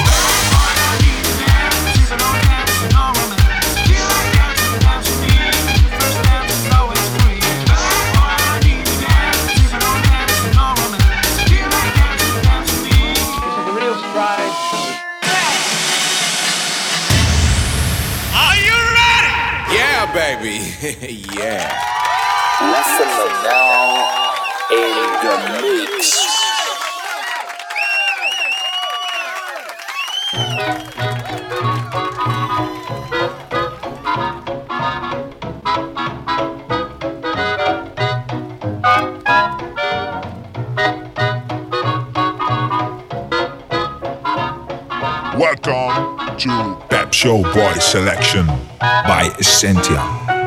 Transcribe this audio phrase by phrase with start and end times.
[47.91, 48.47] Selection
[48.79, 50.40] by Essentia.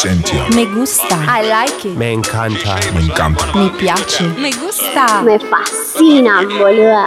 [0.00, 0.48] Sentia.
[0.54, 1.14] Me gusta.
[1.14, 1.94] I like it.
[1.94, 2.74] Me encanta.
[2.94, 3.52] Me encanta.
[3.54, 4.22] Me piace.
[4.38, 5.22] Me gusta.
[5.22, 7.06] Me fascina, boluda.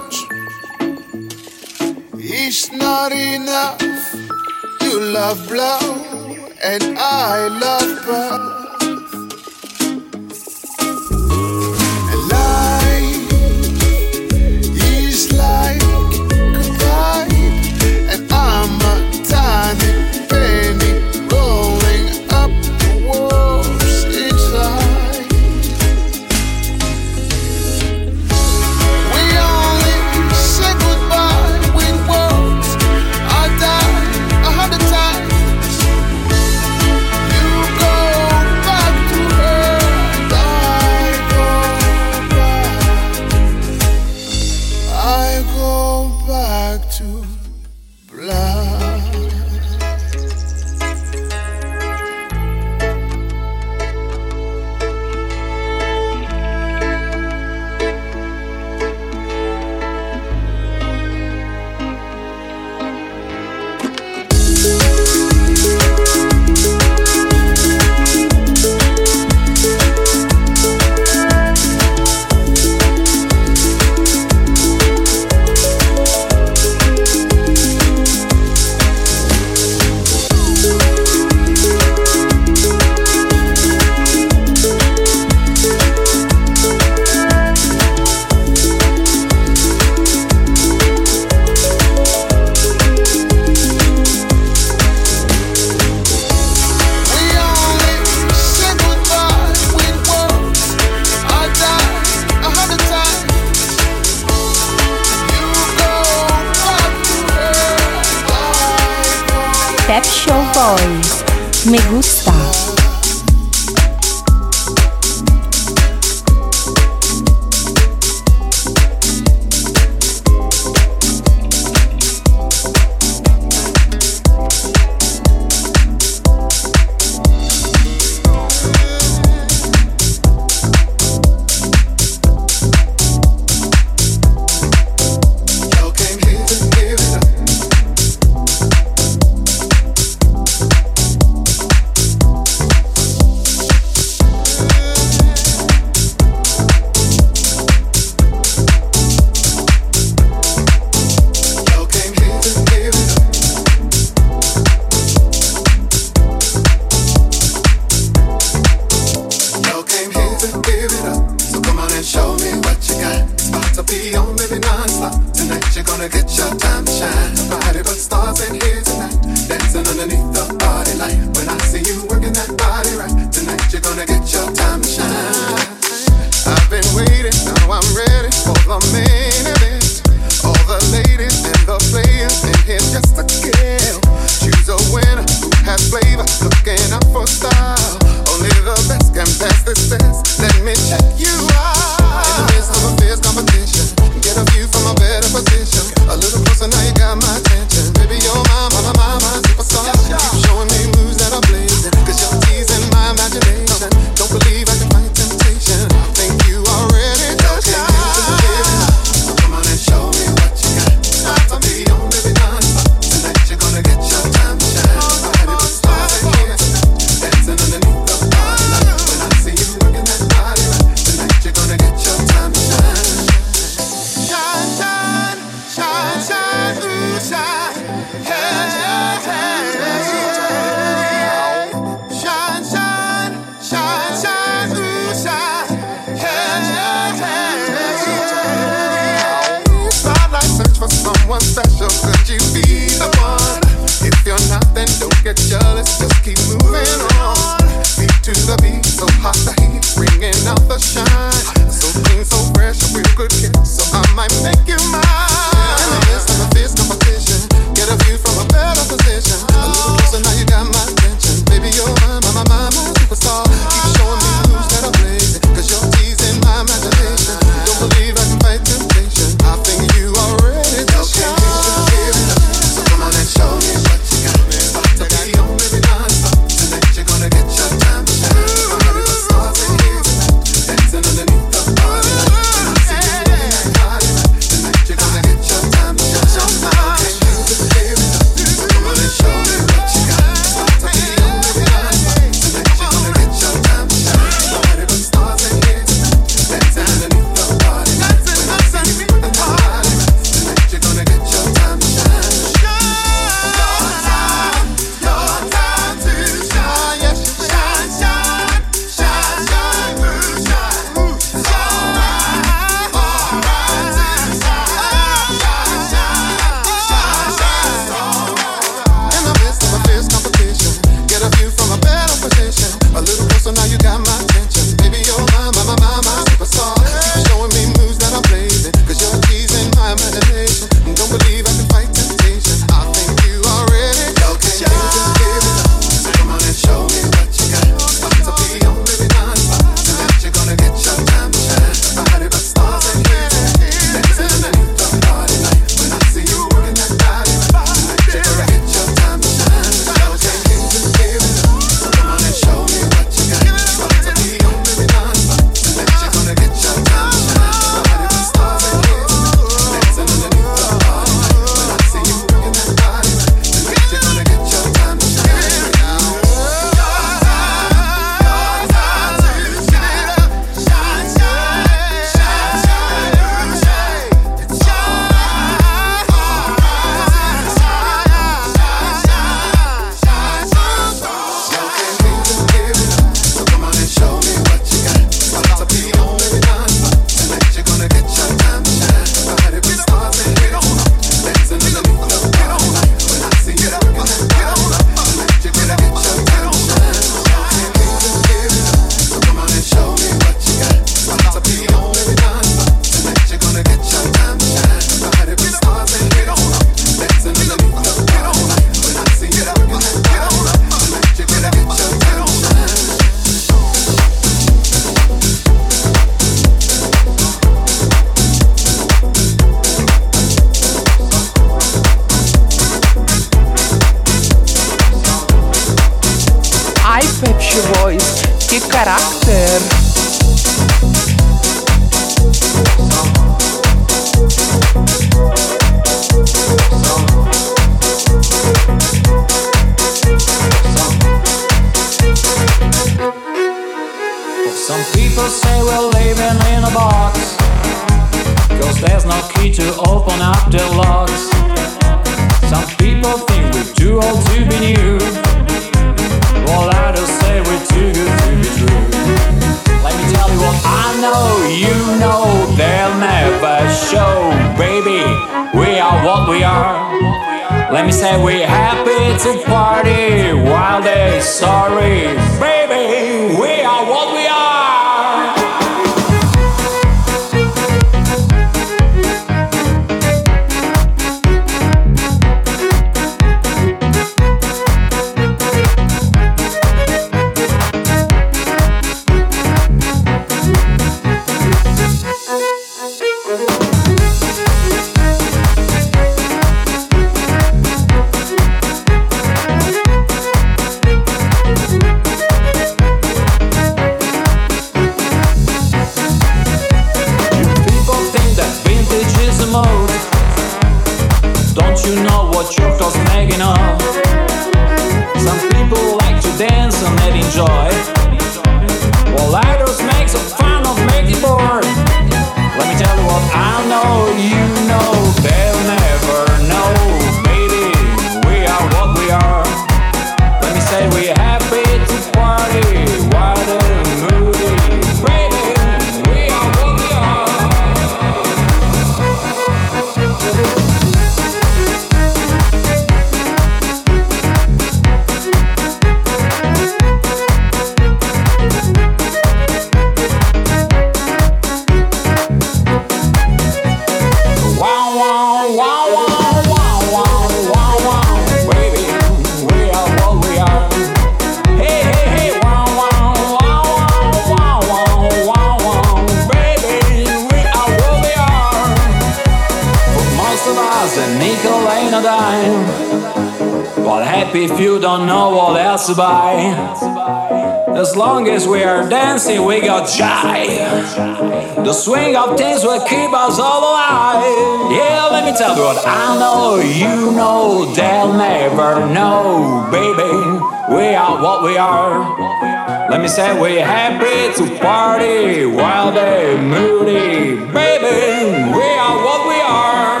[593.04, 597.36] me said we happy to party while they moody.
[597.52, 600.00] Baby, we are what we are.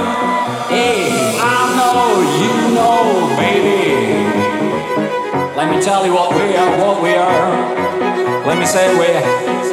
[0.72, 3.92] Hey, I know you know, baby.
[5.54, 8.46] Let me tell you what we are, what we are.
[8.46, 9.63] Let me say we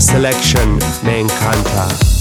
[0.00, 2.17] selection, Me Encanta.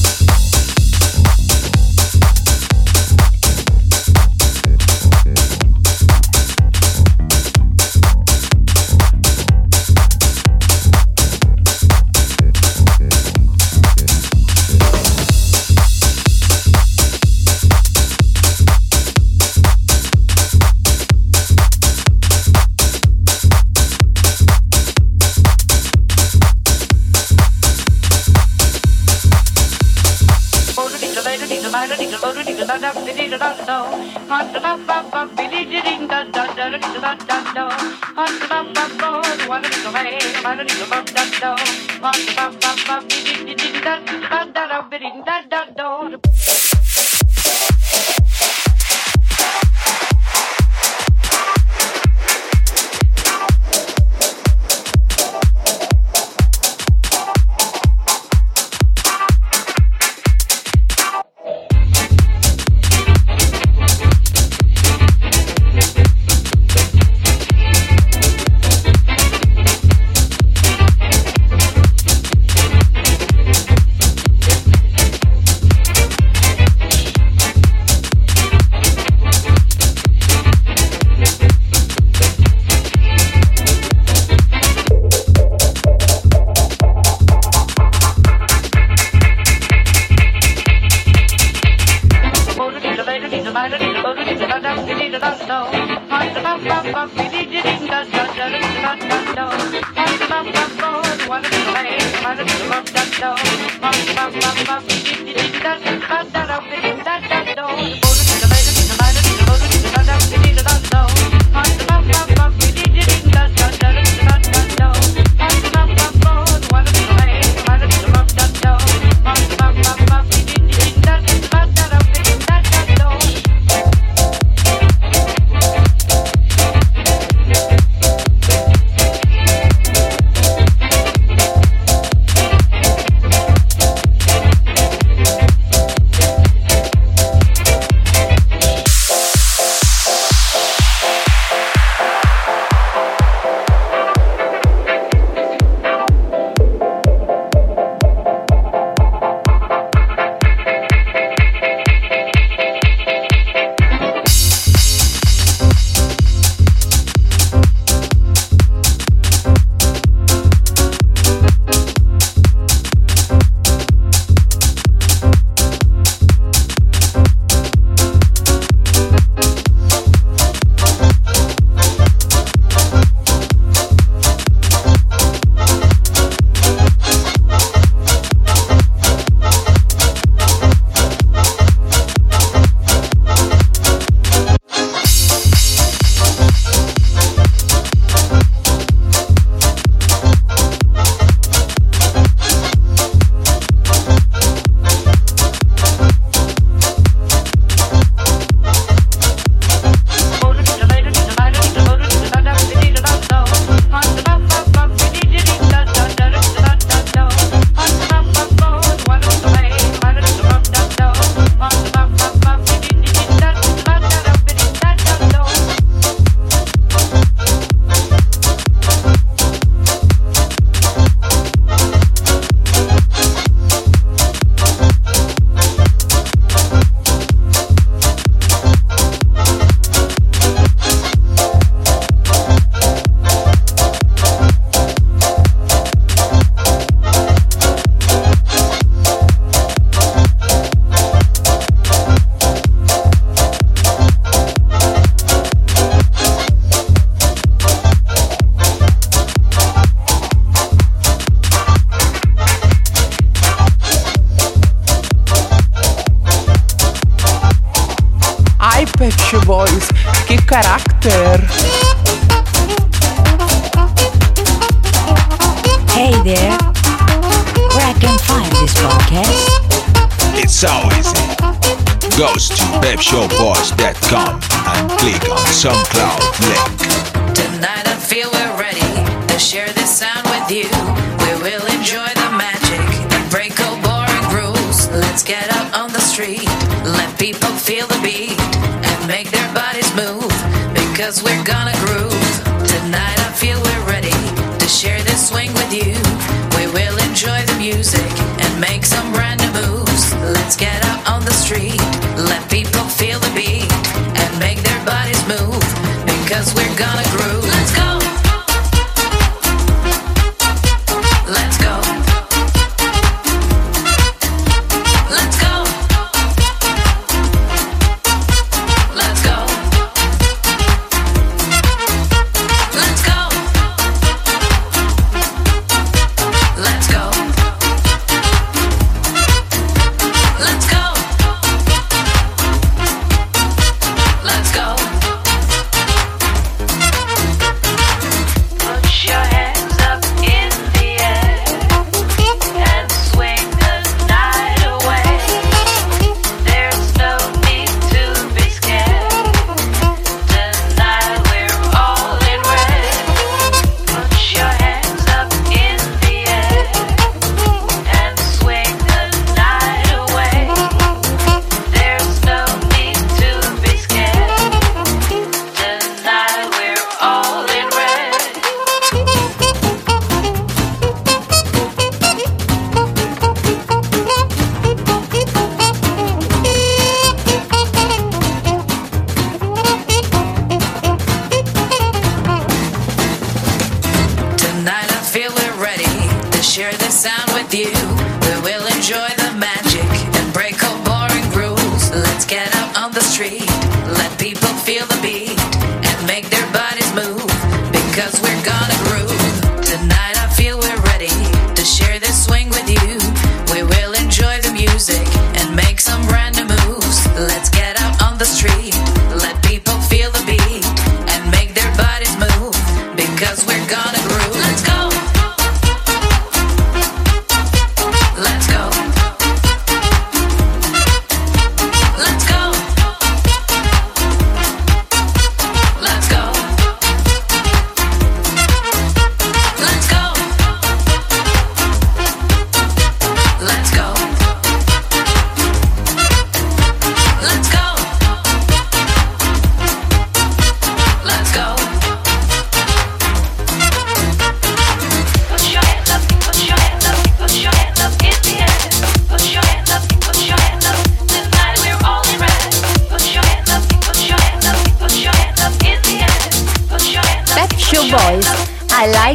[102.29, 102.35] Ai,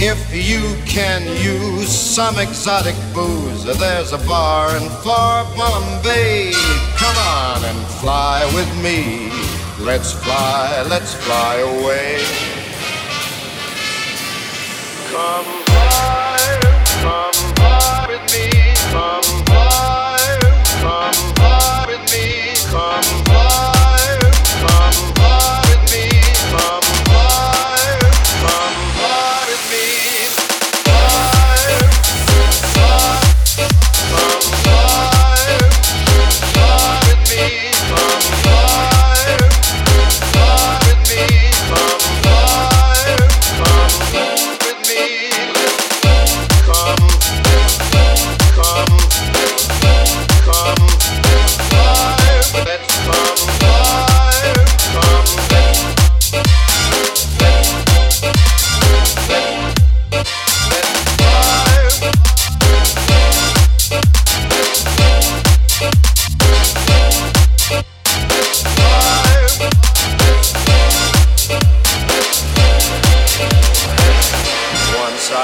[0.00, 6.52] If you can use some exotic booze, there's a bar in far Bombay.
[6.96, 9.28] Come on and fly with me.
[9.84, 12.22] Let's fly, let's fly away.
[15.10, 15.57] Come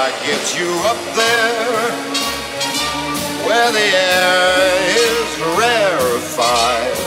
[0.07, 1.89] I get you up there
[3.47, 4.69] where the air
[5.01, 6.97] is rarefied.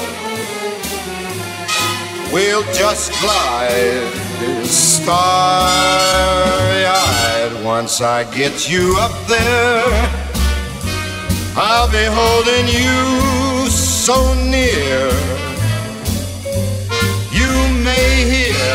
[2.33, 4.11] We'll just glide
[4.67, 5.15] starry
[6.87, 7.65] eyed.
[7.65, 10.11] Once I get you up there,
[11.55, 15.09] I'll be holding you so near.
[17.31, 17.51] You
[17.85, 18.75] may hear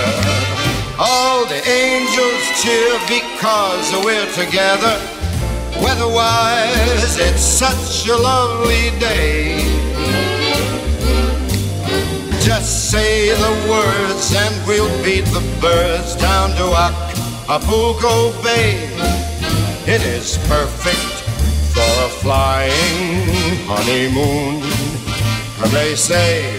[0.97, 4.95] all the angels cheer because we're together.
[5.84, 9.59] Weatherwise, it's such a lovely day.
[12.39, 18.88] Just say the words and we'll beat the birds down to Acapulco Bay.
[19.86, 21.16] It is perfect
[21.76, 24.61] for a flying honeymoon.
[25.59, 26.57] Come they say,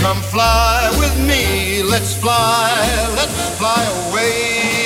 [0.00, 2.72] come fly with me, let's fly,
[3.16, 4.83] let's fly away.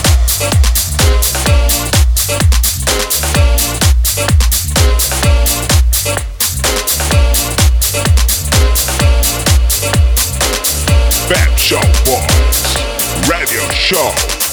[11.72, 14.51] Show Boys Radio Show.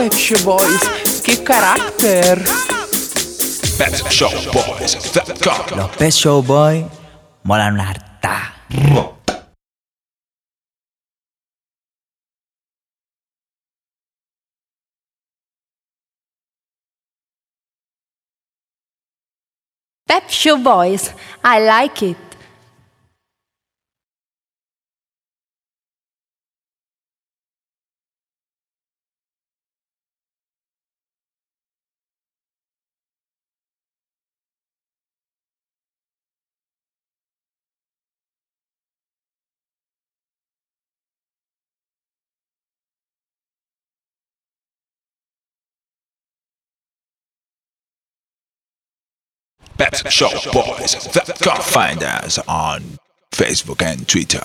[0.00, 2.42] Pet Shop Boys, che carattere!
[3.76, 5.10] Pet Show Boys.
[5.12, 6.88] That Los Pet Show Boy
[7.42, 8.54] molan una harta.
[20.06, 21.12] Pep Show Boys,
[21.44, 22.29] I like it.
[49.80, 50.92] Pet Shop Boys.
[51.14, 52.98] That Find us on
[53.32, 54.42] Facebook and Twitter.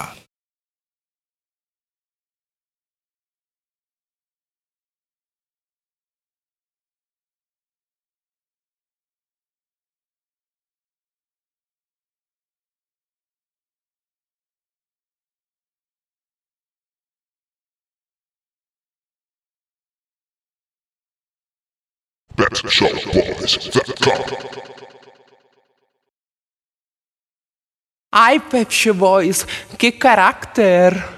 [22.38, 23.58] Pet Shop Boys.
[23.74, 24.75] That
[28.18, 29.46] Ai, Pet Shop Boys,
[29.76, 31.14] che carattere!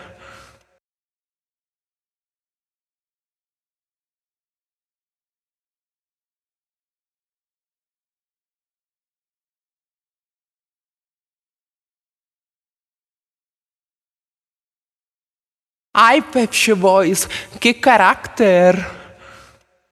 [15.91, 17.27] Ai, Pet Shop Boys,
[17.59, 19.06] che carattere!